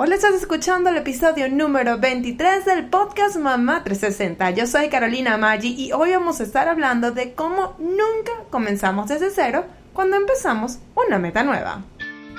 [0.00, 4.50] Hola, estás escuchando el episodio número 23 del podcast Mamá 360.
[4.52, 9.30] Yo soy Carolina Maggi y hoy vamos a estar hablando de cómo nunca comenzamos desde
[9.30, 11.82] cero cuando empezamos una meta nueva.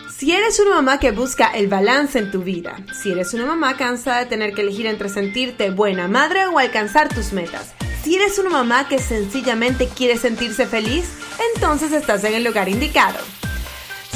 [0.09, 3.75] Si eres una mamá que busca el balance en tu vida, si eres una mamá
[3.75, 7.73] cansada de tener que elegir entre sentirte buena madre o alcanzar tus metas,
[8.03, 11.11] si eres una mamá que sencillamente quiere sentirse feliz,
[11.53, 13.19] entonces estás en el lugar indicado.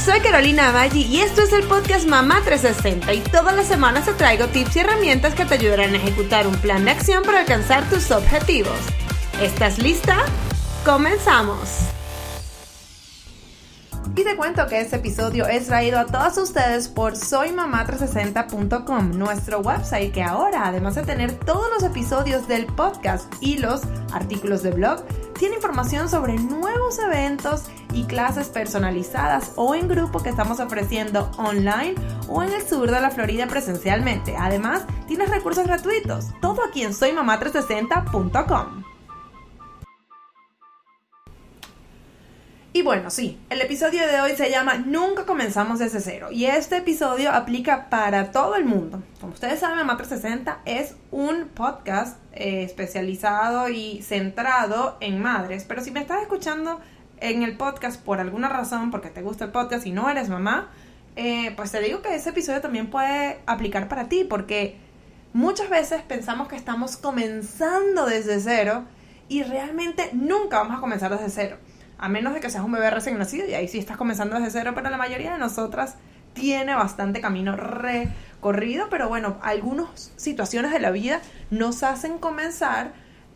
[0.04, 4.12] Soy Carolina Maggi y esto es el podcast Mamá 360 y todas las semanas te
[4.12, 7.90] traigo tips y herramientas que te ayudarán a ejecutar un plan de acción para alcanzar
[7.90, 8.77] tus objetivos.
[9.41, 10.18] ¿Estás lista?
[10.84, 11.93] ¡Comenzamos!
[14.16, 20.13] Y te cuento que este episodio es traído a todos ustedes por soymamá360.com, nuestro website
[20.13, 23.81] que ahora, además de tener todos los episodios del podcast y los
[24.13, 25.03] artículos de blog,
[25.39, 31.95] tiene información sobre nuevos eventos y clases personalizadas o en grupo que estamos ofreciendo online
[32.27, 34.35] o en el sur de la Florida presencialmente.
[34.38, 36.27] Además, tienes recursos gratuitos.
[36.40, 38.82] Todo aquí en soymamá360.com.
[42.84, 46.31] bueno, sí, el episodio de hoy se llama Nunca comenzamos desde cero.
[46.31, 49.01] Y este episodio aplica para todo el mundo.
[49.21, 55.63] Como ustedes saben, Mamá 360 es un podcast eh, especializado y centrado en madres.
[55.65, 56.81] Pero si me estás escuchando
[57.21, 60.70] en el podcast por alguna razón, porque te gusta el podcast y no eres mamá,
[61.15, 64.25] eh, pues te digo que ese episodio también puede aplicar para ti.
[64.25, 64.78] Porque
[65.31, 68.84] muchas veces pensamos que estamos comenzando desde cero
[69.29, 71.57] y realmente nunca vamos a comenzar desde cero
[72.03, 74.51] a menos de que seas un bebé recién nacido y ahí sí estás comenzando desde
[74.51, 75.96] cero, pero la mayoría de nosotras
[76.34, 82.91] tiene bastante camino recorrido, pero bueno, algunas situaciones de la vida nos hacen comenzar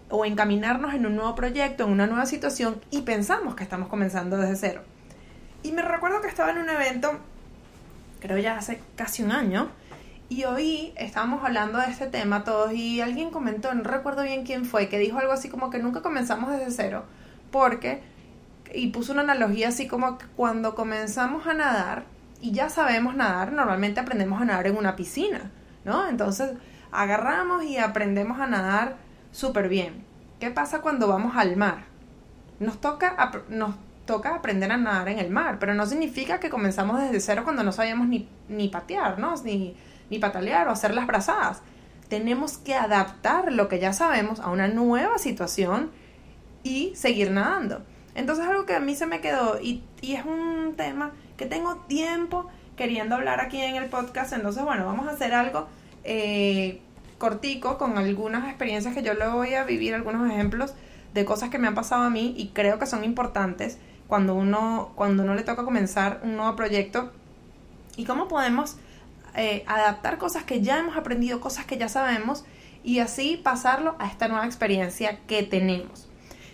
[0.09, 4.35] o encaminarnos en un nuevo proyecto, en una nueva situación y pensamos que estamos comenzando
[4.35, 4.81] desde cero.
[5.63, 7.21] Y me recuerdo que estaba en un evento,
[8.19, 9.69] creo ya hace casi un año,
[10.27, 14.65] y hoy estábamos hablando de este tema todos y alguien comentó, no recuerdo bien quién
[14.65, 17.05] fue, que dijo algo así como que nunca comenzamos desde cero,
[17.49, 18.16] porque
[18.73, 22.05] y puso una analogía así como que cuando comenzamos a nadar
[22.41, 25.51] y ya sabemos nadar, normalmente aprendemos a nadar en una piscina,
[25.85, 26.07] ¿no?
[26.07, 26.51] Entonces
[26.91, 28.97] agarramos y aprendemos a nadar
[29.31, 30.05] súper bien.
[30.39, 31.85] ¿Qué pasa cuando vamos al mar?
[32.59, 36.99] Nos toca, nos toca aprender a nadar en el mar, pero no significa que comenzamos
[36.99, 39.35] desde cero cuando no sabíamos ni, ni patear, ¿no?
[39.43, 39.75] Ni,
[40.09, 41.61] ni patalear o hacer las brazadas.
[42.07, 45.91] Tenemos que adaptar lo que ya sabemos a una nueva situación
[46.63, 47.83] y seguir nadando.
[48.17, 52.47] Entonces algo que a mí se me quedó y, es un tema que tengo tiempo
[52.75, 54.33] queriendo hablar aquí en el podcast.
[54.33, 55.67] Entonces, bueno, vamos a hacer algo
[56.03, 56.81] eh,
[57.19, 60.73] cortico con algunas experiencias que yo le voy a vivir, algunos ejemplos
[61.13, 64.93] de cosas que me han pasado a mí y creo que son importantes cuando uno,
[64.95, 67.11] cuando uno le toca comenzar un nuevo proyecto
[67.97, 68.77] y cómo podemos
[69.35, 72.45] eh, adaptar cosas que ya hemos aprendido, cosas que ya sabemos
[72.83, 76.06] y así pasarlo a esta nueva experiencia que tenemos.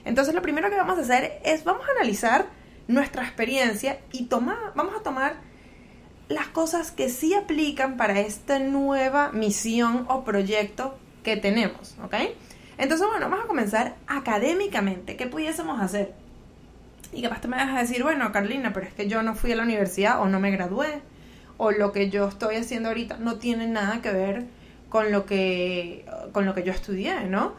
[0.05, 2.45] Entonces lo primero que vamos a hacer es vamos a analizar
[2.87, 5.35] nuestra experiencia y tomar, vamos a tomar
[6.29, 12.15] las cosas que sí aplican para esta nueva misión o proyecto que tenemos, ¿ok?
[12.77, 15.15] Entonces, bueno, vamos a comenzar académicamente.
[15.15, 16.13] ¿Qué pudiésemos hacer?
[17.11, 19.51] Y capaz te me vas a decir, bueno, Carlina, pero es que yo no fui
[19.51, 21.01] a la universidad o no me gradué,
[21.57, 24.45] o lo que yo estoy haciendo ahorita no tiene nada que ver
[24.89, 27.53] con lo que, con lo que yo estudié, ¿no?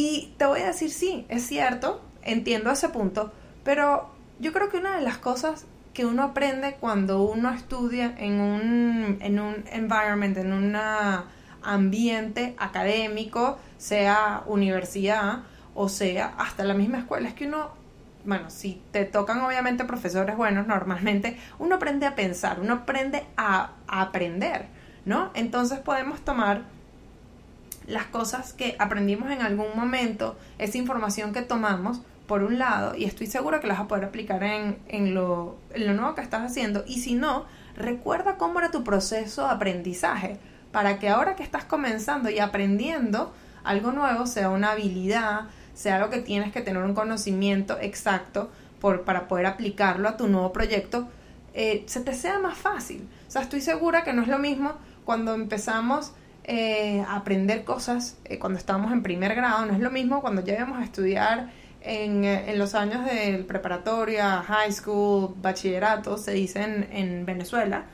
[0.00, 3.32] Y te voy a decir, sí, es cierto, entiendo ese punto,
[3.64, 8.38] pero yo creo que una de las cosas que uno aprende cuando uno estudia en
[8.38, 10.76] un, en un environment, en un
[11.64, 15.40] ambiente académico, sea universidad
[15.74, 17.70] o sea hasta la misma escuela, es que uno,
[18.24, 23.72] bueno, si te tocan obviamente profesores buenos, normalmente uno aprende a pensar, uno aprende a,
[23.88, 24.66] a aprender,
[25.04, 25.32] ¿no?
[25.34, 26.77] Entonces podemos tomar
[27.88, 33.04] las cosas que aprendimos en algún momento, esa información que tomamos, por un lado, y
[33.04, 36.20] estoy segura que las vas a poder aplicar en, en, lo, en lo nuevo que
[36.20, 40.38] estás haciendo, y si no, recuerda cómo era tu proceso de aprendizaje,
[40.70, 43.32] para que ahora que estás comenzando y aprendiendo
[43.64, 48.50] algo nuevo, sea una habilidad, sea algo que tienes que tener un conocimiento exacto
[48.80, 51.08] por, para poder aplicarlo a tu nuevo proyecto,
[51.54, 53.08] eh, se te sea más fácil.
[53.26, 54.74] O sea, estoy segura que no es lo mismo
[55.04, 56.12] cuando empezamos
[56.50, 59.66] eh, aprender cosas eh, cuando estábamos en primer grado.
[59.66, 61.50] No es lo mismo cuando ya íbamos a estudiar
[61.82, 67.84] en, eh, en los años de preparatoria, high school, bachillerato, se dice en, en Venezuela.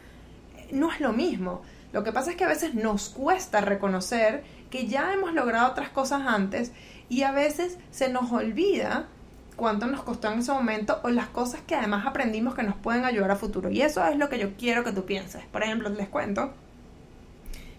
[0.71, 1.63] No es lo mismo.
[1.93, 5.89] Lo que pasa es que a veces nos cuesta reconocer que ya hemos logrado otras
[5.89, 6.71] cosas antes
[7.09, 9.09] y a veces se nos olvida
[9.57, 13.05] cuánto nos costó en ese momento o las cosas que además aprendimos que nos pueden
[13.05, 13.69] ayudar a futuro.
[13.69, 15.45] Y eso es lo que yo quiero que tú pienses.
[15.47, 16.55] Por ejemplo, les cuento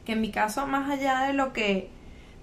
[0.05, 1.89] que en mi caso, más allá de lo que,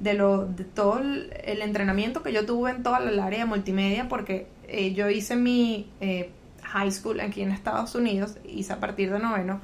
[0.01, 1.33] de lo, de todo el,
[1.63, 5.89] entrenamiento que yo tuve en toda la área de multimedia, porque eh, yo hice mi
[6.01, 6.31] eh,
[6.63, 9.61] high school aquí en Estados Unidos, hice a partir de noveno,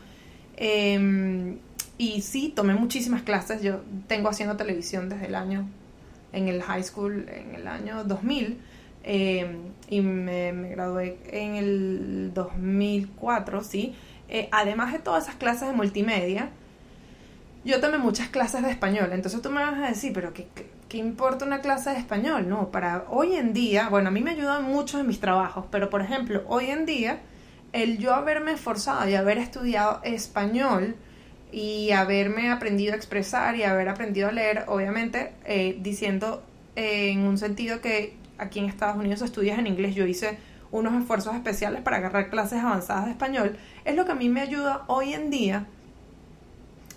[0.57, 1.59] em,
[1.99, 5.69] y sí, tomé muchísimas clases, yo tengo haciendo televisión desde el año,
[6.33, 8.59] en el high school, en el año 2000,
[9.03, 13.95] em, y me, me, gradué en el 2004, sí.
[14.29, 16.51] Eh, además de todas esas clases de multimedia,
[17.65, 20.47] yo tomé muchas clases de español, entonces tú me vas a decir, pero ¿qué,
[20.89, 22.49] qué, importa una clase de español?
[22.49, 25.91] No, para hoy en día, bueno, a mí me ayudan mucho en mis trabajos, pero
[25.91, 27.21] por ejemplo, hoy en día,
[27.73, 30.97] el yo haberme esforzado y haber estudiado español
[31.53, 36.43] y haberme aprendido a expresar y haber aprendido a leer, obviamente, eh, diciendo
[36.77, 40.39] en un sentido que aquí en Estados Unidos estudias en inglés, yo hice
[40.71, 44.41] unos esfuerzos especiales para agarrar clases avanzadas de español, es lo que a mí me
[44.41, 45.67] ayuda hoy en día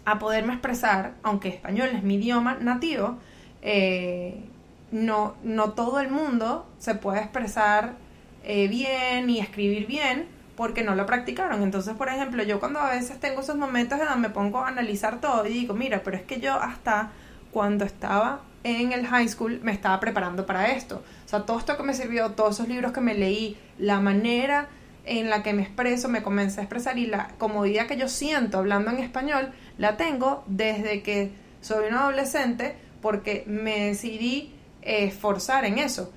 [0.06, 3.18] a poderme expresar, aunque español es mi idioma nativo,
[3.62, 4.44] eh,
[4.92, 7.94] no, no todo el mundo se puede expresar
[8.44, 11.64] eh, bien y escribir bien porque no lo practicaron.
[11.64, 14.68] Entonces, por ejemplo, yo cuando a veces tengo esos momentos en donde me pongo a
[14.68, 17.12] analizar todo y digo, mira, pero es que yo hasta
[17.52, 21.04] cuando estaba en el high school me estaba preparando para esto.
[21.26, 24.68] O sea, todo esto que me sirvió, todos esos libros que me leí, la manera
[25.06, 28.60] en la que me expreso, me comencé a expresar y la comodidad que yo siento
[28.60, 31.32] hablando en español, la tengo desde que
[31.62, 36.12] soy un adolescente porque me decidí esforzar en eso.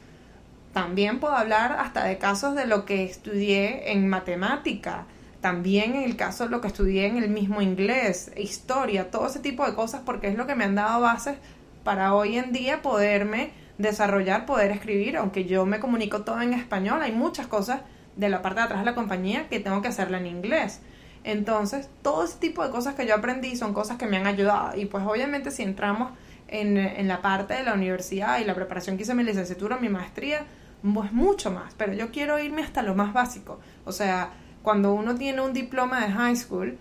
[0.72, 5.06] También puedo hablar hasta de casos de lo que estudié en matemática,
[5.40, 9.40] también en el caso de lo que estudié en el mismo inglés, historia, todo ese
[9.40, 11.36] tipo de cosas porque es lo que me han dado bases
[11.84, 17.02] para hoy en día poderme desarrollar, poder escribir, aunque yo me comunico todo en español,
[17.02, 17.82] hay muchas cosas
[18.16, 20.80] de la parte de atrás de la compañía que tengo que hacerla en inglés.
[21.24, 24.78] Entonces, todo ese tipo de cosas que yo aprendí son cosas que me han ayudado.
[24.78, 26.12] Y pues obviamente si entramos
[26.48, 29.88] en, en la parte de la universidad y la preparación que hice mi licenciatura, mi
[29.88, 30.44] maestría,
[30.82, 31.74] pues mucho más.
[31.78, 33.58] Pero yo quiero irme hasta lo más básico.
[33.86, 34.30] O sea,
[34.62, 36.78] cuando uno tiene un diploma de high school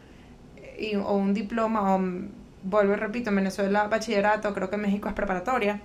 [1.06, 2.02] o un diploma, o,
[2.64, 5.82] vuelvo y repito, en Venezuela bachillerato, creo que en México es preparatoria.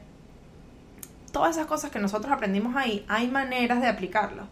[1.32, 4.44] Todas esas cosas que nosotros aprendimos ahí, hay maneras de aplicarlo.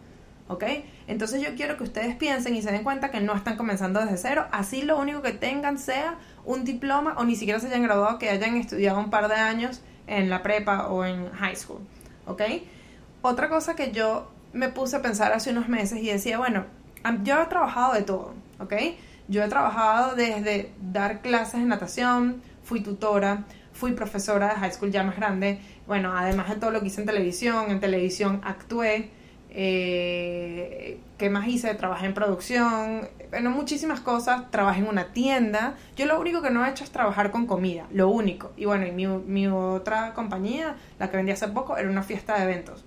[0.47, 0.63] ¿Ok?
[1.07, 4.17] Entonces yo quiero que ustedes piensen y se den cuenta que no están comenzando desde
[4.17, 6.15] cero, así lo único que tengan sea
[6.45, 9.81] un diploma o ni siquiera se hayan graduado, que hayan estudiado un par de años
[10.07, 11.81] en la prepa o en high school,
[12.25, 12.41] ¿ok?
[13.21, 16.65] Otra cosa que yo me puse a pensar hace unos meses y decía, bueno,
[17.23, 18.73] yo he trabajado de todo, ¿ok?
[19.27, 24.91] Yo he trabajado desde dar clases de natación, fui tutora, fui profesora de high school
[24.91, 29.11] ya más grande, bueno, además de todo lo que hice en televisión, en televisión actué,
[29.49, 31.73] eh, ¿Qué más hice?
[31.73, 34.51] Trabajé en producción, bueno, muchísimas cosas.
[34.51, 35.75] Trabajé en una tienda.
[35.95, 38.51] Yo lo único que no he hecho es trabajar con comida, lo único.
[38.55, 42.43] Y bueno, y mi, otra compañía, la que vendí hace poco, era una fiesta de
[42.43, 42.85] eventos.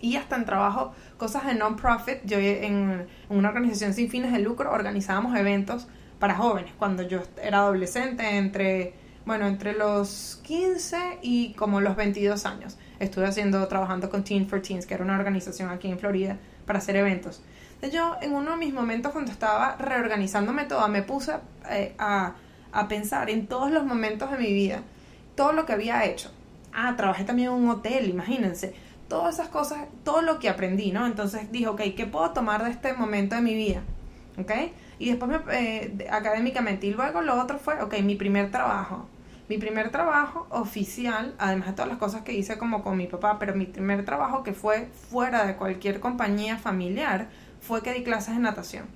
[0.00, 2.18] Y hasta en trabajo, cosas de non-profit.
[2.24, 5.88] Yo en, una organización sin fines de lucro organizábamos eventos
[6.20, 6.72] para jóvenes.
[6.78, 8.94] Cuando yo era adolescente, entre,
[9.26, 14.60] bueno, entre los 15 y como los 22 años estuve haciendo, trabajando con Teen for
[14.60, 17.42] Teens, que era una organización aquí en Florida, para hacer eventos.
[17.74, 21.34] Entonces yo en uno de mis momentos cuando estaba reorganizándome toda, me puse
[21.70, 22.34] eh, a,
[22.72, 24.82] a pensar en todos los momentos de mi vida,
[25.34, 26.30] todo lo que había hecho.
[26.72, 28.74] Ah, trabajé también en un hotel, imagínense.
[29.08, 31.06] Todas esas cosas, todo lo que aprendí, ¿no?
[31.06, 33.82] Entonces dije, ok, ¿qué puedo tomar de este momento de mi vida?
[34.38, 34.50] ¿Ok?
[34.98, 36.86] Y después me, eh, académicamente.
[36.86, 39.08] Y luego lo otro fue, ok, mi primer trabajo.
[39.48, 43.38] Mi primer trabajo oficial, además de todas las cosas que hice como con mi papá,
[43.38, 47.28] pero mi primer trabajo que fue fuera de cualquier compañía familiar,
[47.60, 48.86] fue que di clases de natación.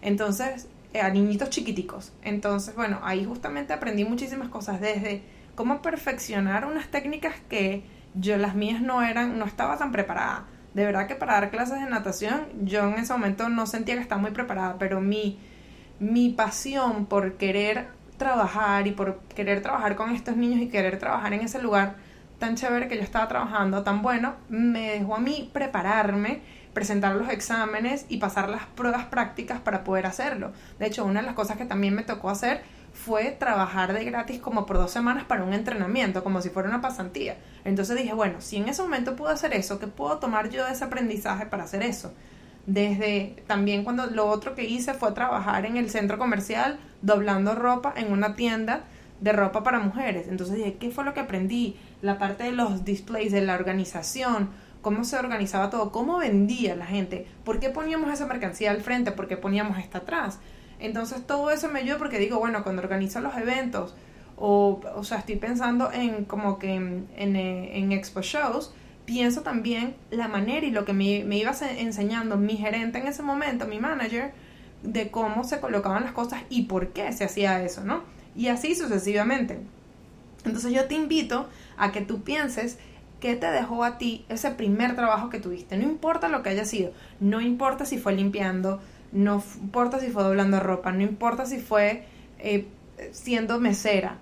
[0.00, 2.12] Entonces, eh, a niñitos chiquiticos.
[2.22, 5.22] Entonces, bueno, ahí justamente aprendí muchísimas cosas, desde
[5.54, 10.46] cómo perfeccionar unas técnicas que yo las mías no eran, no estaba tan preparada.
[10.74, 14.00] De verdad que para dar clases de natación, yo en ese momento no sentía que
[14.00, 15.38] estaba muy preparada, pero mi,
[15.98, 17.88] mi pasión por querer
[18.20, 21.96] trabajar y por querer trabajar con estos niños y querer trabajar en ese lugar
[22.38, 26.40] tan chévere que yo estaba trabajando, tan bueno, me dejó a mí prepararme,
[26.72, 30.52] presentar los exámenes y pasar las pruebas prácticas para poder hacerlo.
[30.78, 32.62] De hecho, una de las cosas que también me tocó hacer
[32.92, 36.80] fue trabajar de gratis como por dos semanas para un entrenamiento, como si fuera una
[36.80, 37.36] pasantía.
[37.64, 40.72] Entonces dije, bueno, si en ese momento pude hacer eso, ¿qué puedo tomar yo de
[40.72, 42.12] ese aprendizaje para hacer eso?
[42.66, 47.92] Desde también cuando lo otro que hice fue trabajar en el centro comercial doblando ropa
[47.96, 48.84] en una tienda
[49.20, 50.28] de ropa para mujeres.
[50.28, 51.76] Entonces dije, ¿qué fue lo que aprendí?
[52.02, 54.50] La parte de los displays, de la organización,
[54.82, 59.12] cómo se organizaba todo, cómo vendía la gente, por qué poníamos esa mercancía al frente,
[59.12, 60.38] por qué poníamos esta atrás.
[60.78, 63.94] Entonces todo eso me ayudó porque digo, bueno, cuando organizo los eventos
[64.36, 68.72] o, o sea, estoy pensando en como que en, en, eh, expo shows,
[69.04, 73.22] pienso también la manera y lo que me, me iba enseñando mi gerente en ese
[73.22, 74.32] momento, mi manager,
[74.82, 78.02] de cómo se colocaban las cosas y por qué se hacía eso, ¿no?
[78.34, 79.58] Y así sucesivamente.
[80.44, 82.78] Entonces yo te invito a que tú pienses
[83.20, 85.76] qué te dejó a ti ese primer trabajo que tuviste.
[85.76, 88.80] No importa lo que haya sido, no importa si fue limpiando,
[89.12, 92.04] no importa si fue doblando ropa, no importa si fue
[92.38, 92.66] eh,
[93.12, 94.18] siendo mesera.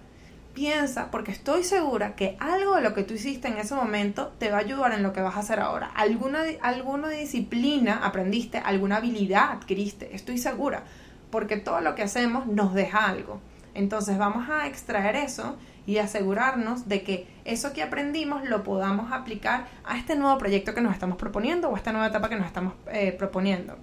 [0.58, 4.50] Piensa, porque estoy segura que algo de lo que tú hiciste en ese momento te
[4.50, 5.92] va a ayudar en lo que vas a hacer ahora.
[5.94, 10.82] Alguna, alguna disciplina aprendiste, alguna habilidad adquiriste, estoy segura,
[11.30, 13.40] porque todo lo que hacemos nos deja algo.
[13.72, 19.68] Entonces vamos a extraer eso y asegurarnos de que eso que aprendimos lo podamos aplicar
[19.84, 22.46] a este nuevo proyecto que nos estamos proponiendo o a esta nueva etapa que nos
[22.46, 23.76] estamos eh, proponiendo.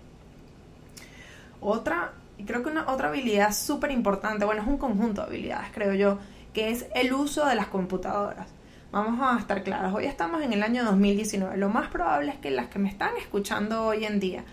[1.62, 5.70] Otra, y creo que una otra habilidad súper importante, bueno, es un conjunto de habilidades,
[5.74, 6.20] creo yo,
[6.56, 8.48] que es el uso de las computadoras.
[8.94, 11.58] Vamos a estar claros, hoy estamos en el año 2019.
[11.58, 14.46] Lo más probable es que las que me están escuchando hoy en día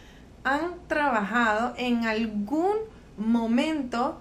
[0.43, 2.75] han trabajado en algún
[3.17, 4.19] momento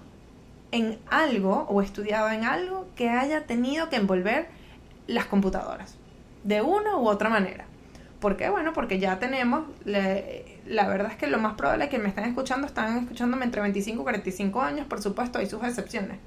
[0.72, 4.48] en algo o estudiado en algo que haya tenido que envolver
[5.08, 5.96] las computadoras,
[6.44, 7.66] de una u otra manera.
[8.20, 8.52] ¿Por qué?
[8.52, 12.26] Bueno, porque ya tenemos, la verdad es que lo más probable es que me estén
[12.26, 16.20] escuchando, están escuchándome entre 25 y 45 años, por supuesto, hay sus excepciones.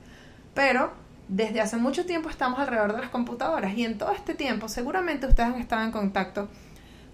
[0.52, 4.69] Pero desde hace mucho tiempo estamos alrededor de las computadoras y en todo este tiempo
[4.69, 6.49] seguramente ustedes han estado en contacto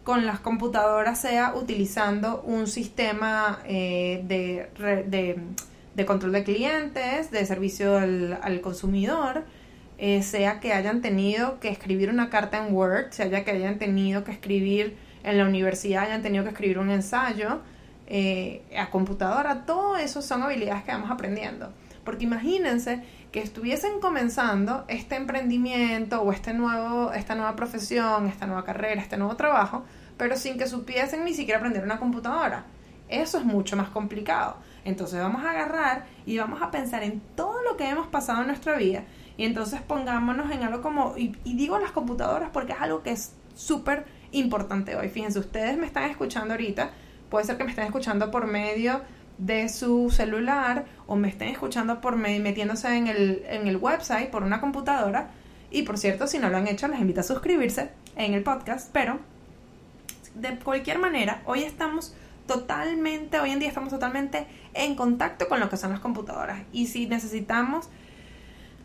[0.05, 5.39] con las computadoras, sea utilizando un sistema eh, de,
[5.95, 9.45] de control de clientes, de servicio al, consumidor,
[9.99, 14.25] eh, sea que hayan tenido que escribir una carta en Word, sea que hayan tenido
[14.25, 17.61] que escribir en la universidad, hayan tenido que escribir un ensayo
[18.07, 21.73] eh, a computadora, todo eso son habilidades que vamos aprendiendo.
[22.05, 23.03] Porque imagínense
[23.33, 29.17] que estuviesen comenzando este emprendimiento o este nuevo, esta nueva profesión, esta nueva carrera, este
[29.17, 29.85] nuevo trabajo,
[30.17, 32.65] pero sin que supiesen ni siquiera aprender una computadora.
[33.09, 34.57] Eso es mucho más complicado.
[34.85, 38.49] Entonces vamos a agarrar y vamos a pensar en todo lo que hemos pasado en
[38.49, 39.05] nuestra vida
[39.37, 43.33] y entonces pongámonos en algo como, y, digo las computadoras porque es algo que es
[43.55, 45.09] súper importante hoy.
[45.09, 46.91] Fíjense, ustedes me están escuchando ahorita,
[47.31, 49.01] puede ser que me estén escuchando por medio
[49.41, 54.43] de su celular o me estén escuchando por metiéndose en el, en el website por
[54.43, 55.31] una computadora.
[55.71, 58.91] Y por cierto, si no lo han hecho, les invito a suscribirse en el podcast.
[58.93, 59.19] Pero
[60.35, 62.15] de cualquier manera, hoy estamos
[62.47, 66.63] totalmente, hoy en día estamos totalmente en contacto con lo que son las computadoras.
[66.73, 67.89] Y si necesitamos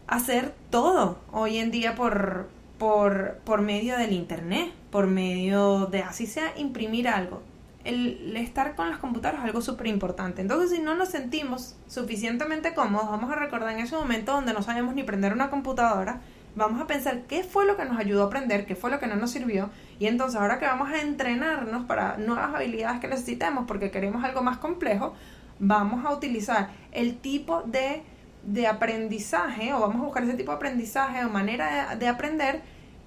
[0.07, 2.47] hacer todo hoy en día por,
[2.77, 7.41] por, por medio del internet, por medio de así sea imprimir algo.
[7.85, 10.41] El, estar con las computadoras es algo súper importante.
[10.41, 14.61] Entonces, si no nos sentimos suficientemente cómodos, vamos a recordar en ese momento donde no
[14.61, 16.19] sabemos ni prender una computadora,
[16.55, 19.07] vamos a pensar qué fue lo que nos ayudó a aprender, qué fue lo que
[19.07, 19.69] no nos sirvió.
[19.99, 24.41] Y entonces ahora que vamos a entrenarnos para nuevas habilidades que necesitemos porque queremos algo
[24.41, 25.13] más complejo,
[25.59, 28.03] vamos a utilizar el tipo de,
[28.43, 32.61] de aprendizaje o vamos a buscar ese tipo de aprendizaje o manera de, aprender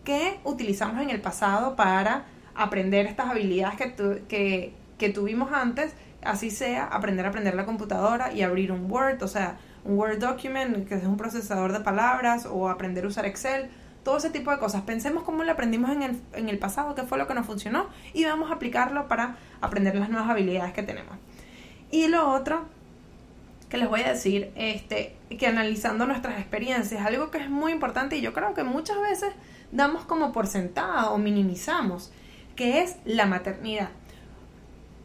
[0.04, 2.24] que utilizamos en el pasado para
[2.58, 8.32] aprender estas habilidades que, que, que tuvimos antes, así sea aprender a aprender la computadora
[8.32, 12.46] y abrir un Word, o sea, un Word document, que es un procesador de palabras,
[12.50, 13.70] o aprender a usar Excel,
[14.02, 14.82] todo ese tipo de cosas.
[14.82, 17.86] Pensemos cómo lo aprendimos en el, en el pasado, qué fue lo que nos funcionó,
[18.12, 21.16] y vamos a aplicarlo para aprender las nuevas habilidades que tenemos.
[21.90, 22.66] Y lo otro
[23.68, 28.16] que les voy a decir, este, que analizando nuestras experiencias, algo que es muy importante
[28.16, 29.30] y yo creo que muchas veces
[29.72, 32.10] damos como por sentado o minimizamos,
[32.58, 33.88] que es la maternidad.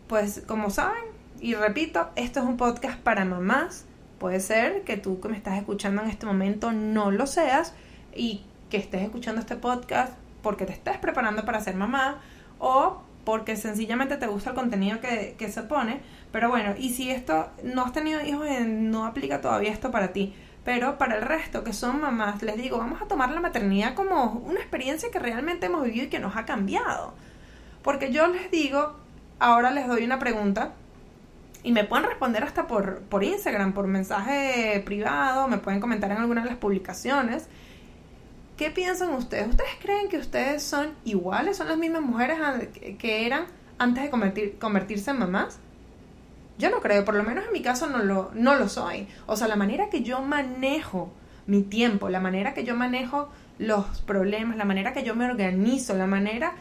[0.08, 1.06] Pues como saben,
[1.40, 3.86] y repito, esto es un podcast para mamás,
[4.24, 7.74] Puede ser que tú que me estás escuchando en este momento no lo seas
[8.16, 12.22] y que estés escuchando este podcast porque te estés preparando para ser mamá
[12.58, 16.00] o porque sencillamente te gusta el contenido que, se pone.
[16.32, 20.14] Pero bueno, y si esto no has tenido hijos, eh, no aplica todavía esto para
[20.14, 20.34] ti.
[20.64, 24.42] Pero para el resto que son mamás, les digo, vamos a tomar la maternidad como
[24.46, 27.14] una experiencia que realmente hemos vivido y que nos ha cambiado.
[27.84, 28.94] Porque yo les digo,
[29.40, 30.74] ahora les doy una pregunta
[31.64, 36.18] y me pueden responder hasta por, por Instagram, por mensaje privado, me pueden comentar en
[36.18, 37.48] alguna de las publicaciones.
[38.58, 39.48] ¿Qué piensan ustedes?
[39.50, 41.58] ¿Ustedes creen que ustedes son iguales?
[41.58, 42.38] ¿Son las mismas mujeres
[43.00, 43.46] que eran
[43.78, 45.60] antes de convertir, convertirse en mamás?
[46.58, 49.08] Yo no creo, por lo menos en mi caso no lo, no lo soy.
[49.26, 51.12] O sea, la manera que yo manejo
[51.48, 55.96] mi tiempo, la manera que yo manejo los problemas, la manera que yo me organizo,
[55.96, 56.54] la manera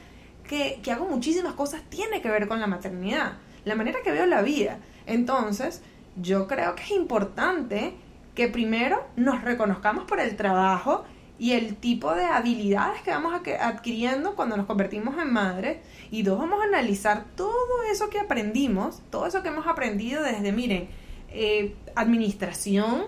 [0.82, 4.42] que, hago muchísimas cosas tiene que ver con la maternidad, la manera que veo la
[4.42, 4.78] vida.
[5.06, 5.82] Entonces,
[6.20, 7.94] yo creo que es importante
[8.34, 11.04] que primero nos reconozcamos por el trabajo
[11.38, 15.78] y el tipo de habilidades que vamos adquiriendo cuando nos convertimos en madres.
[16.10, 20.52] Y dos, vamos a analizar todo eso que aprendimos, todo eso que hemos aprendido desde,
[20.52, 20.88] miren,
[21.30, 23.06] eh, administración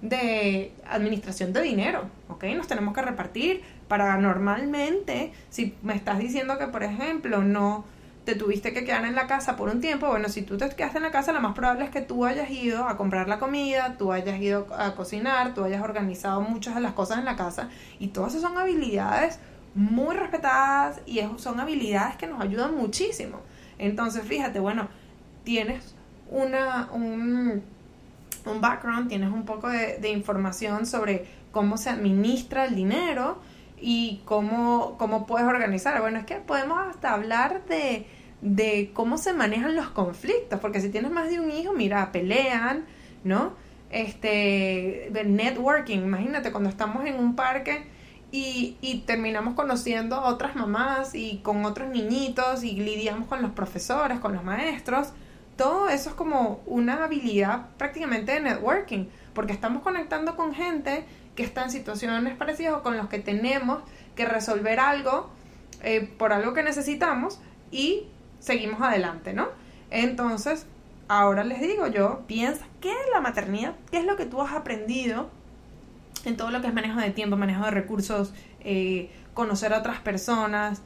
[0.00, 2.44] de administración de dinero, ¿ok?
[2.56, 7.84] Nos tenemos que repartir para normalmente, si me estás diciendo que, por ejemplo, no
[8.24, 10.98] te tuviste que quedar en la casa por un tiempo, bueno, si tú te quedaste
[10.98, 13.94] en la casa, lo más probable es que tú hayas ido a comprar la comida,
[13.96, 17.68] tú hayas ido a cocinar, tú hayas organizado muchas de las cosas en la casa
[18.00, 19.38] y todas esas son habilidades
[19.76, 23.42] muy respetadas y son habilidades que nos ayudan muchísimo.
[23.78, 24.88] Entonces, fíjate, bueno,
[25.44, 25.94] tienes
[26.28, 27.62] una, un,
[28.44, 33.38] un background, tienes un poco de, de información sobre cómo se administra el dinero,
[33.80, 36.00] y cómo, cómo puedes organizar.
[36.00, 38.06] Bueno, es que podemos hasta hablar de,
[38.40, 42.84] de cómo se manejan los conflictos, porque si tienes más de un hijo, mira, pelean,
[43.24, 43.54] ¿no?
[43.90, 47.86] Este, networking, imagínate cuando estamos en un parque
[48.32, 53.52] y, y terminamos conociendo a otras mamás y con otros niñitos y lidiamos con los
[53.52, 55.12] profesores, con los maestros,
[55.56, 61.06] todo eso es como una habilidad prácticamente de networking, porque estamos conectando con gente
[61.36, 63.82] que está en situaciones parecidas o con los que tenemos
[64.16, 65.30] que resolver algo
[65.82, 67.38] eh, por algo que necesitamos
[67.70, 68.04] y
[68.40, 69.48] seguimos adelante, ¿no?
[69.90, 70.66] Entonces,
[71.08, 73.74] ahora les digo yo, piensa, ¿qué es la maternidad?
[73.90, 75.28] ¿Qué es lo que tú has aprendido
[76.24, 80.00] en todo lo que es manejo de tiempo, manejo de recursos, eh, conocer a otras
[80.00, 80.80] personas?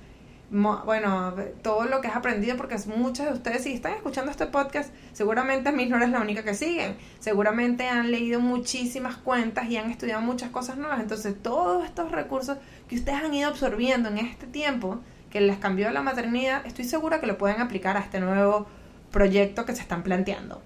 [0.51, 4.93] Bueno, todo lo que has aprendido, porque muchos de ustedes, si están escuchando este podcast,
[5.13, 6.97] seguramente a mí no eres la única que siguen.
[7.21, 11.01] Seguramente han leído muchísimas cuentas y han estudiado muchas cosas nuevas.
[11.01, 15.91] Entonces, todos estos recursos que ustedes han ido absorbiendo en este tiempo, que les cambió
[15.93, 18.67] la maternidad, estoy segura que lo pueden aplicar a este nuevo
[19.13, 20.61] proyecto que se están planteando.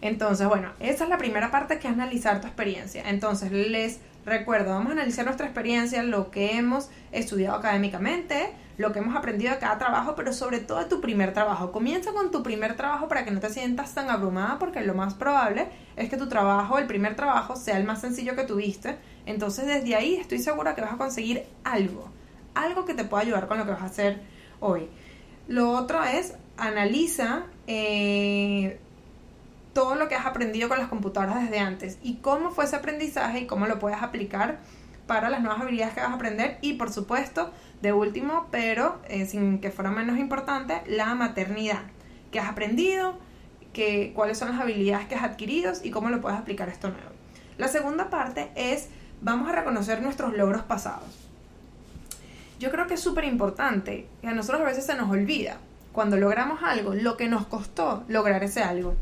[0.00, 3.08] Entonces, bueno, esa es la primera parte que es analizar tu experiencia.
[3.08, 9.00] Entonces, les Recuerdo, vamos a analizar nuestra experiencia, lo que hemos estudiado académicamente, lo que
[9.00, 11.72] hemos aprendido de cada trabajo, pero sobre todo de tu primer trabajo.
[11.72, 15.14] Comienza con tu primer trabajo para que no te sientas tan abrumada, porque lo más
[15.14, 18.96] probable es que tu trabajo, el primer trabajo, sea el más sencillo que tuviste.
[19.26, 22.08] Entonces, desde ahí estoy segura que vas a conseguir algo,
[22.54, 24.20] algo que te pueda ayudar con lo que vas a hacer
[24.60, 24.88] hoy.
[25.48, 28.78] Lo otro es, analiza eh,
[29.72, 33.40] todo lo que has aprendido con las computadoras desde antes y cómo fue ese aprendizaje
[33.40, 34.58] y cómo lo puedes aplicar
[35.06, 39.26] para las nuevas habilidades que vas a aprender y por supuesto, de último, pero eh,
[39.26, 41.82] sin que fuera menos importante, la maternidad.
[42.30, 43.18] ¿Qué has aprendido?
[43.72, 47.10] Que, ¿Cuáles son las habilidades que has adquirido y cómo lo puedes aplicar esto nuevo?
[47.58, 48.88] La segunda parte es,
[49.20, 51.28] vamos a reconocer nuestros logros pasados.
[52.58, 55.58] Yo creo que es súper importante, que a nosotros a veces se nos olvida,
[55.92, 58.94] cuando logramos algo, lo que nos costó lograr ese algo.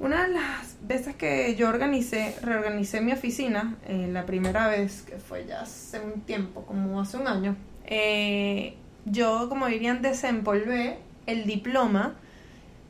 [0.00, 5.18] Una de las veces que yo organicé, reorganicé mi oficina, eh, la primera vez, que
[5.18, 11.46] fue ya hace un tiempo, como hace un año, eh, yo, como dirían, desempolvé el
[11.46, 12.14] diploma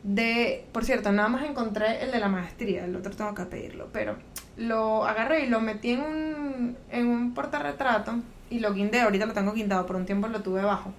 [0.03, 3.89] de, por cierto, nada más encontré el de la maestría, el otro tengo que pedirlo,
[3.91, 4.17] pero
[4.59, 8.17] lo agarré y lo metí en un, en un portarretrato
[8.51, 10.93] y lo guindé, ahorita lo tengo guindado, por un tiempo lo tuve bajo.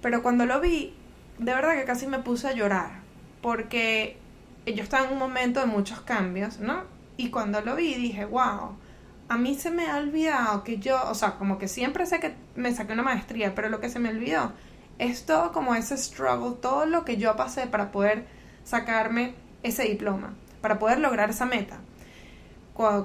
[0.00, 0.92] Pero cuando lo vi,
[1.38, 3.00] de verdad que casi me puse a llorar,
[3.40, 4.16] porque
[4.66, 6.82] yo estaba en un momento de muchos cambios, ¿no?
[7.16, 8.76] Y cuando lo vi dije, wow,
[9.28, 12.34] a mí se me ha olvidado que yo, o sea, como que siempre sé que
[12.54, 14.52] me saqué una maestría, pero lo que se me olvidó
[14.98, 18.26] es todo como ese struggle, todo lo que yo pasé para poder
[18.64, 21.78] sacarme ese diploma, para poder lograr esa meta.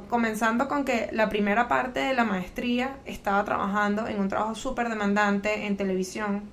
[0.10, 4.90] Comenzando con que la primera parte de la maestría estaba trabajando en un trabajo súper
[4.90, 6.44] demandante en televisión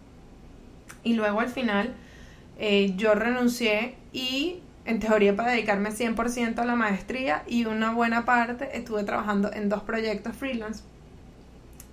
[1.05, 1.95] y luego al final
[2.59, 8.25] eh, yo renuncié y en teoría para dedicarme 100% a la maestría y una buena
[8.25, 10.83] parte estuve trabajando en dos proyectos freelance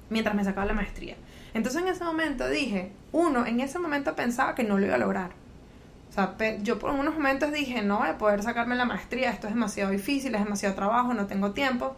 [0.10, 1.16] mientras me sacaba la maestría.
[1.54, 5.00] Entonces en ese momento dije, uno, en ese momento pensaba que no lo iba a
[5.00, 5.32] lograr.
[6.10, 9.48] O sea, yo por unos momentos dije, no voy a poder sacarme la maestría, esto
[9.48, 11.96] es demasiado difícil, es demasiado trabajo, no tengo tiempo.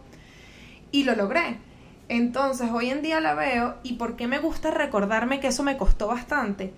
[0.92, 1.58] Y lo logré.
[2.08, 5.76] Entonces hoy en día la veo y por qué me gusta recordarme que eso me
[5.76, 6.72] costó bastante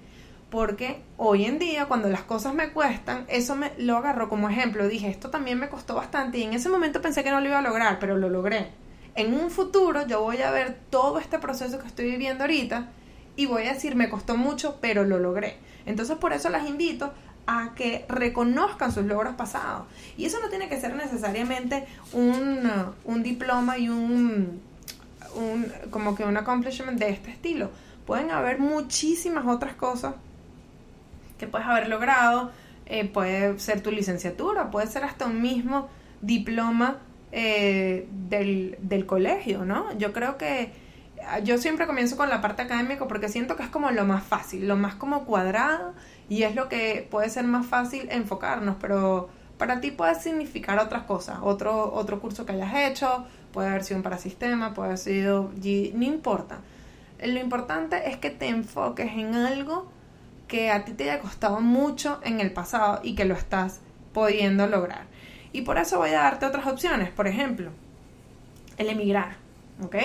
[0.57, 4.88] porque hoy en día cuando las cosas me cuestan, eso me lo agarro como ejemplo,
[4.88, 7.59] dije, esto también me costó bastante y en ese momento pensé que no lo iba
[7.59, 8.71] a lograr, pero lo logré.
[9.16, 12.88] En un futuro yo voy a ver todo este proceso que estoy viviendo ahorita
[13.37, 15.59] y voy a decir, me costó mucho, pero lo logré.
[15.85, 17.12] Entonces por eso las invito
[17.47, 19.87] a que reconozcan sus logros pasados.
[20.16, 22.62] Y eso no tiene que ser necesariamente un,
[23.05, 24.62] un diploma y un,
[25.35, 27.71] un, como que un accomplishment de este estilo.
[28.07, 30.14] Pueden haber muchísimas otras cosas
[31.38, 32.51] que puedes haber logrado,
[32.87, 35.88] eh, puede ser tu licenciatura, puede ser hasta un mismo
[36.20, 36.99] diploma
[37.33, 39.96] eh, del, del colegio, ¿no?
[39.99, 40.72] Yo creo que
[41.42, 44.68] yo siempre comienzo con la parte académica porque siento que es como lo más fácil,
[44.68, 45.94] lo más como cuadrado
[46.29, 51.05] y es lo que puede ser más fácil enfocarnos, pero para ti puede significar otras
[51.05, 55.51] cosas, otro, otro curso que hayas hecho, puede haber sido un parasistema, puede haber sido,
[55.55, 56.59] no importa.
[57.25, 59.90] Lo importante es que te enfoques en algo
[60.49, 63.81] que a ti te haya costado mucho en el pasado y que lo estás
[64.13, 65.07] pudiendo lograr.
[65.53, 67.71] Y por eso voy a darte otras opciones, por ejemplo,
[68.79, 69.37] el emigrar,
[69.83, 69.97] ¿ok?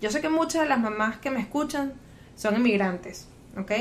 [0.00, 1.94] Yo sé que muchas de las mamás que me escuchan
[2.34, 3.72] son inmigrantes, ¿ok?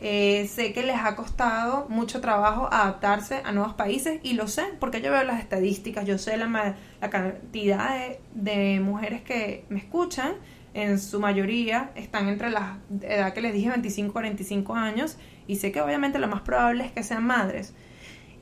[0.00, 4.62] Eh, sé que les ha costado mucho trabajo adaptarse a nuevos países y lo sé
[4.78, 10.34] porque yo veo las estadísticas, yo sé la, la cantidad de, mujeres que me escuchan,
[10.72, 15.16] en su mayoría están entre la edad que les dije 25 45 años
[15.48, 17.74] y sé que obviamente lo más probable es que sean madres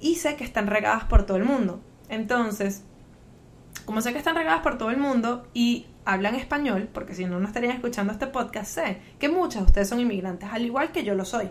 [0.00, 1.80] y sé que están regadas por todo el mundo.
[2.10, 2.84] Entonces,
[3.86, 7.40] como sé que están regadas por todo el mundo y hablan español, porque si no,
[7.40, 11.04] no estarían escuchando este podcast, sé que muchas de ustedes son inmigrantes, al igual que
[11.04, 11.50] yo lo soy.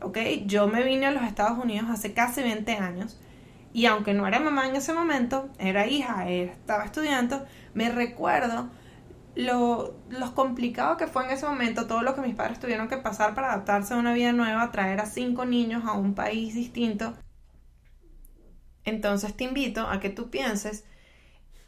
[0.00, 0.16] ¿Ok?
[0.46, 3.18] Yo me vine a los Estados Unidos hace casi 20 años
[3.72, 8.70] y aunque no era mamá en ese momento, era hija, estaba estudiando, me recuerdo
[9.38, 12.96] lo, lo complicado que fue en ese momento, todo lo que mis padres tuvieron que
[12.96, 17.14] pasar para adaptarse a una vida nueva, traer a cinco niños a un país distinto.
[18.84, 20.84] Entonces te invito a que tú pienses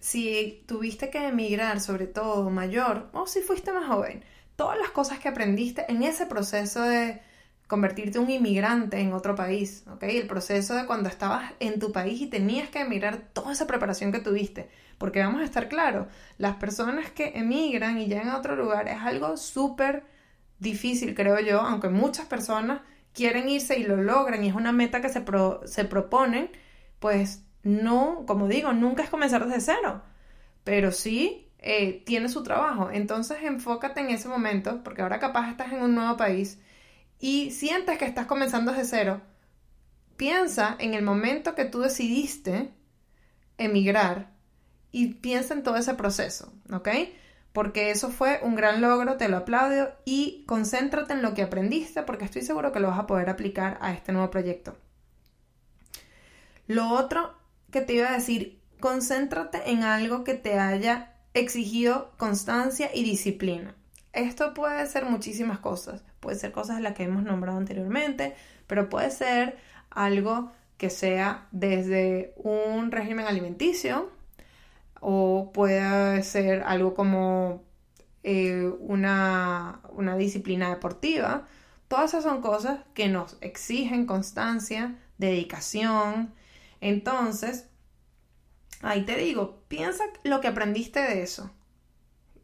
[0.00, 4.24] si tuviste que emigrar, sobre todo mayor, o si fuiste más joven,
[4.56, 7.20] todas las cosas que aprendiste en ese proceso de
[7.68, 10.02] convertirte un inmigrante en otro país, ¿ok?
[10.02, 14.10] El proceso de cuando estabas en tu país y tenías que emigrar, toda esa preparación
[14.10, 14.68] que tuviste.
[15.00, 19.00] Porque vamos a estar claros, las personas que emigran y llegan a otro lugar es
[19.00, 20.04] algo súper
[20.58, 22.82] difícil, creo yo, aunque muchas personas
[23.14, 25.24] quieren irse y lo logran y es una meta que se,
[25.64, 26.50] se proponen,
[26.98, 30.02] pues no, como digo, nunca es comenzar desde cero,
[30.64, 32.90] pero sí eh, tiene su trabajo.
[32.92, 36.58] Entonces enfócate en ese momento, porque ahora capaz estás en un nuevo país
[37.18, 39.22] y sientes que estás comenzando desde cero.
[40.18, 42.70] Piensa en el momento que tú decidiste
[43.56, 44.38] emigrar
[44.92, 46.88] y piensa en todo ese proceso, ¿ok?
[47.52, 52.02] Porque eso fue un gran logro, te lo aplaudo y concéntrate en lo que aprendiste
[52.02, 54.76] porque estoy seguro que lo vas a poder aplicar a este nuevo proyecto.
[56.66, 57.34] Lo otro
[57.72, 63.74] que te iba a decir, concéntrate en algo que te haya exigido constancia y disciplina.
[64.12, 68.34] Esto puede ser muchísimas cosas, puede ser cosas de las que hemos nombrado anteriormente,
[68.66, 69.58] pero puede ser
[69.90, 74.10] algo que sea desde un régimen alimenticio
[75.00, 77.64] o puede ser algo como
[78.22, 81.46] eh, una, una disciplina deportiva.
[81.88, 86.32] Todas esas son cosas que nos exigen constancia, dedicación,
[86.80, 87.68] entonces,
[88.82, 91.50] ahí te digo, piensa lo que aprendiste de eso.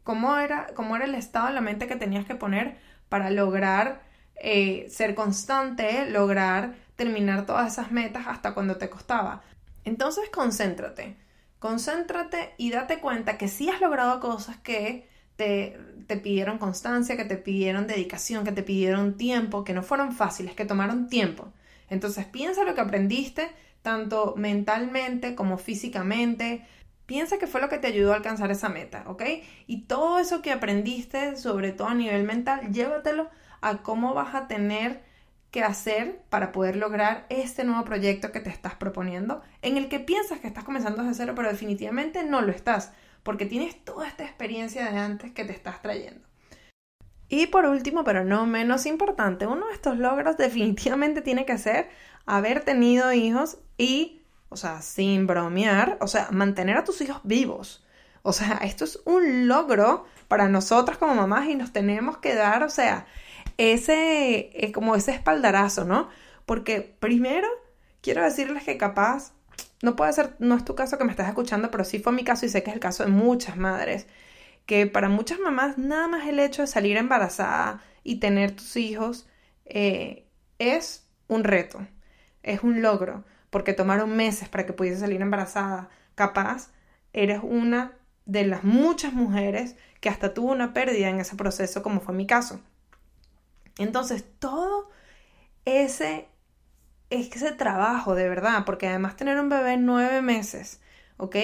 [0.03, 2.77] ¿Cómo era, cómo era el estado de la mente que tenías que poner
[3.09, 4.03] para lograr
[4.35, 9.41] eh, ser constante, lograr terminar todas esas metas hasta cuando te costaba?
[9.83, 11.17] Entonces, concéntrate.
[11.59, 17.25] Concéntrate y date cuenta que sí has logrado cosas que te, te, pidieron constancia, que
[17.25, 21.51] te pidieron dedicación, que te pidieron tiempo, que no fueron fáciles, que tomaron tiempo.
[21.89, 23.49] Entonces piensa lo que aprendiste
[23.81, 26.65] tanto mentalmente como físicamente.
[27.05, 29.23] Piensa que fue lo que te ayudó a alcanzar esa meta, ¿ok?
[29.65, 33.29] Y todo eso que aprendiste, sobre todo a nivel mental, llévatelo
[33.61, 35.06] a cómo vas a tener
[35.51, 39.99] que hacer para poder lograr este nuevo proyecto que te estás proponiendo, en el que
[39.99, 42.91] piensas que estás comenzando desde cero, pero definitivamente no lo estás,
[43.23, 46.27] porque tienes toda esta experiencia de antes que te estás trayendo.
[47.29, 51.89] Y por último, pero no menos importante, uno de estos logros definitivamente tiene que ser
[52.25, 57.83] haber tenido hijos y, o sea, sin bromear, o sea, mantener a tus hijos vivos.
[58.21, 62.63] O sea, esto es un logro para nosotras como mamás y nos tenemos que dar,
[62.63, 63.07] o sea,
[63.57, 66.09] ese, eh, como ese espaldarazo, ¿no?
[66.45, 67.47] Porque primero,
[68.01, 69.33] quiero decirles que capaz,
[69.81, 72.23] no puede ser, no es tu caso que me estás escuchando, pero sí fue mi
[72.23, 74.07] caso y sé que es el caso de muchas madres,
[74.65, 79.27] que para muchas mamás nada más el hecho de salir embarazada y tener tus hijos
[79.65, 80.27] eh,
[80.59, 81.85] es un reto
[82.47, 85.89] es un logro, porque tomaron meses para que pudiese salir embarazada.
[86.15, 86.71] Capaz,
[87.13, 87.93] eres una
[88.25, 92.25] de las muchas mujeres que hasta tuvo una pérdida en ese proceso, como fue mi
[92.25, 92.61] caso.
[93.77, 94.89] Entonces, todo
[95.65, 96.27] ese,
[97.09, 100.81] ese trabajo, de verdad, porque además tener un bebé nueve meses,
[101.17, 101.35] ¿ok?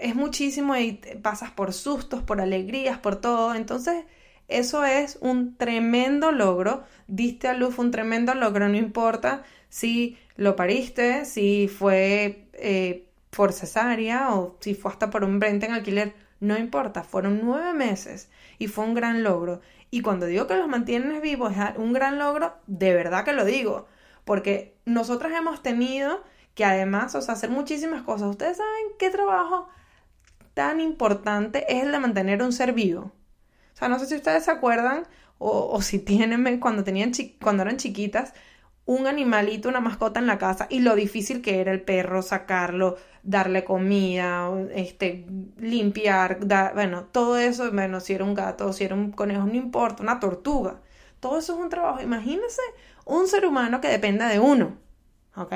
[0.00, 3.54] Es muchísimo y pasas por sustos, por alegrías, por todo.
[3.54, 4.04] Entonces,
[4.48, 6.84] eso es un tremendo logro.
[7.06, 13.52] Diste a luz un tremendo logro, no importa si lo pariste, si fue eh, por
[13.52, 18.28] cesárea o si fue hasta por un brente en alquiler, no importa, fueron nueve meses
[18.58, 19.60] y fue un gran logro.
[19.94, 23.44] Y cuando digo que los mantienes vivos es un gran logro, de verdad que lo
[23.44, 23.86] digo,
[24.24, 26.24] porque nosotras hemos tenido
[26.56, 28.28] que además, o sea, hacer muchísimas cosas.
[28.28, 29.68] Ustedes saben qué trabajo
[30.52, 33.12] tan importante es el de mantener un ser vivo.
[33.72, 35.06] O sea, no sé si ustedes se acuerdan
[35.38, 38.34] o, si tienen cuando, tenían cuando eran chiquitas
[38.86, 42.96] un animalito, una mascota en la casa y lo difícil que era el perro sacarlo,
[43.22, 45.26] darle comida, este,
[45.58, 46.38] limpiar,
[46.74, 50.20] bueno, todo eso, bueno, si era un gato, si era un conejo, no importa, una
[50.20, 50.80] tortuga.
[51.20, 52.02] Todo eso es un trabajo.
[52.02, 52.60] Imagínense
[53.06, 54.76] un ser humano que dependa de uno,
[55.36, 55.54] ¿ok?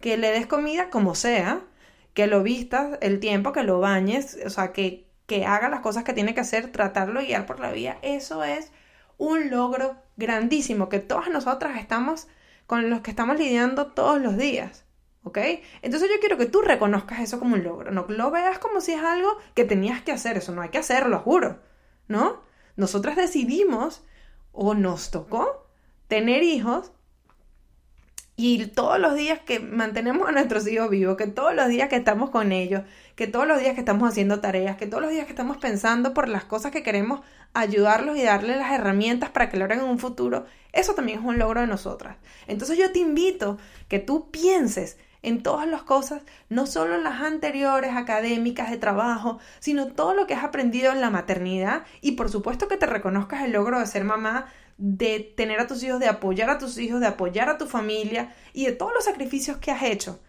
[0.00, 1.62] Que le des comida como sea,
[2.14, 6.04] que lo vistas el tiempo, que lo bañes, o sea, que, que haga las cosas
[6.04, 7.98] que tiene que hacer, tratarlo guiar por la vida.
[8.02, 8.72] Eso es
[9.18, 12.28] un logro grandísimo que todas nosotras estamos
[12.66, 14.84] con los que estamos lidiando todos los días.
[15.22, 15.38] ¿Ok?
[15.80, 17.90] Entonces yo quiero que tú reconozcas eso como un logro.
[17.90, 20.36] No lo veas como si es algo que tenías que hacer.
[20.36, 21.60] Eso no hay que hacerlo, juro.
[22.08, 22.42] ¿No?
[22.76, 24.04] Nosotras decidimos
[24.52, 25.66] o nos tocó
[26.08, 26.92] tener hijos
[28.36, 31.96] y todos los días que mantenemos a nuestros hijos vivos, que todos los días que
[31.96, 32.82] estamos con ellos,
[33.14, 36.14] que todos los días que estamos haciendo tareas, que todos los días que estamos pensando
[36.14, 37.20] por las cosas que queremos
[37.52, 41.24] ayudarlos y darles las herramientas para que lo hagan en un futuro, eso también es
[41.24, 42.16] un logro de nosotras.
[42.46, 43.58] Entonces yo te invito
[43.88, 49.38] que tú pienses en todas las cosas, no solo en las anteriores académicas de trabajo,
[49.58, 53.42] sino todo lo que has aprendido en la maternidad y por supuesto que te reconozcas
[53.42, 57.00] el logro de ser mamá de tener a tus hijos, de apoyar a tus hijos,
[57.00, 60.20] de apoyar a tu familia y de todos los sacrificios que has hecho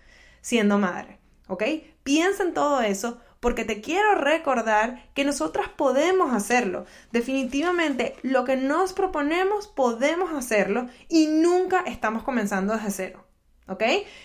[0.42, 1.20] siendo madre.
[1.48, 1.64] ¿Ok?
[2.04, 6.88] Piensa en todo eso porque te quiero recordar que nosotras podemos hacerlo.
[7.12, 13.24] Definitivamente, lo que nos proponemos podemos hacerlo y nunca estamos comenzando desde cero.
[13.68, 13.84] ¿Ok?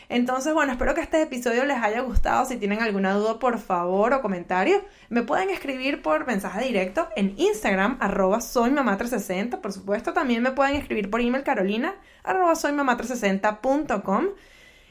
[0.08, 2.46] Entonces, bueno, espero que este episodio les haya gustado.
[2.46, 7.34] Si tienen alguna duda, por favor, o comentario, me pueden escribir por mensaje directo en
[7.36, 12.72] Instagram, arroba soy 360 Por supuesto, también me pueden escribir por email carolina, arroba soy
[12.72, 14.32] 360com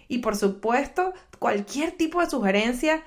[0.07, 3.01] Y por supuesto, cualquier tipo de sugerencia,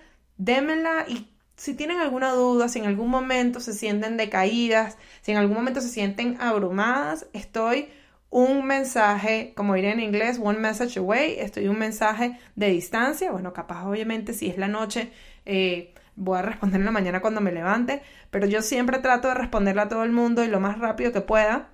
[0.45, 5.39] démenla y si tienen alguna duda, si en algún momento se sienten decaídas, si en
[5.39, 7.89] algún momento se sienten abrumadas, estoy
[8.31, 13.53] un mensaje, como diría en inglés, one message away, estoy un mensaje de distancia, bueno,
[13.53, 15.13] capaz obviamente si es la noche,
[15.45, 19.35] eh, voy a responder en la mañana cuando me levante, pero yo siempre trato de
[19.35, 21.69] responderle a todo el mundo y lo más rápido que pueda,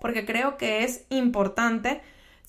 [0.00, 2.00] porque creo que es importante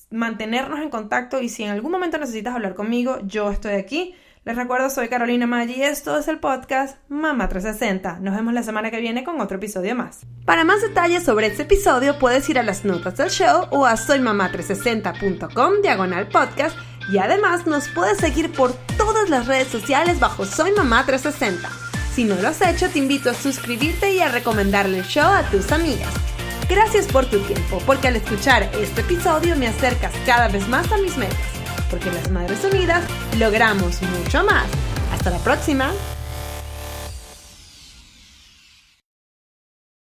[0.09, 4.15] mantenernos en contacto y si en algún momento necesitas hablar conmigo, yo estoy aquí
[4.47, 8.19] les recuerdo, soy Carolina Maggi y esto es el podcast Mama 360.
[8.21, 10.21] Nos vemos la semana que viene con otro episodio más.
[10.45, 13.95] Para más detalles sobre este episodio puedes ir a las notas del show o a
[13.95, 16.77] soymama360.com diagonal podcast
[17.11, 21.69] y además nos puedes seguir por todas las redes sociales bajo Soy Mamá 360.
[22.13, 25.43] Si no lo has hecho, te invito a suscribirte y a recomendarle el show a
[25.51, 26.13] tus amigas.
[26.69, 30.97] Gracias por tu tiempo, porque al escuchar este episodio me acercas cada vez más a
[30.99, 31.56] mis metas
[31.89, 33.03] porque las Madres Unidas
[33.37, 34.65] logramos mucho más.
[35.11, 35.91] Hasta la próxima.